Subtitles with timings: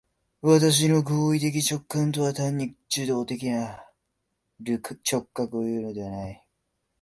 [0.41, 3.85] 私の行為的直観とは単に受働的な
[4.61, 6.43] る直覚をいうのではない。